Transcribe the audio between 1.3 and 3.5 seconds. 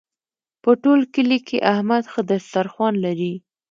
کې احمد ښه دسترخوان لري.